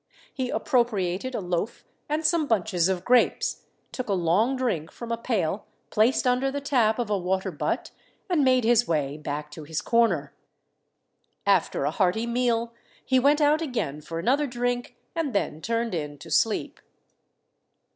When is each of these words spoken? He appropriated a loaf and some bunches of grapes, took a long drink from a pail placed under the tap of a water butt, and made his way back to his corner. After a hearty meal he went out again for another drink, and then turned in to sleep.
He 0.33 0.49
appropriated 0.49 1.35
a 1.35 1.39
loaf 1.41 1.85
and 2.09 2.25
some 2.25 2.47
bunches 2.47 2.89
of 2.89 3.05
grapes, 3.05 3.65
took 3.91 4.09
a 4.09 4.13
long 4.13 4.55
drink 4.55 4.91
from 4.91 5.11
a 5.11 5.15
pail 5.17 5.67
placed 5.91 6.25
under 6.25 6.49
the 6.49 6.59
tap 6.59 6.97
of 6.97 7.11
a 7.11 7.17
water 7.19 7.51
butt, 7.51 7.91
and 8.27 8.43
made 8.43 8.63
his 8.63 8.87
way 8.87 9.15
back 9.15 9.51
to 9.51 9.63
his 9.63 9.79
corner. 9.79 10.33
After 11.45 11.85
a 11.85 11.91
hearty 11.91 12.25
meal 12.25 12.73
he 13.05 13.19
went 13.19 13.41
out 13.41 13.61
again 13.61 14.01
for 14.01 14.17
another 14.17 14.47
drink, 14.47 14.95
and 15.13 15.33
then 15.35 15.61
turned 15.61 15.93
in 15.93 16.17
to 16.17 16.31
sleep. 16.31 16.79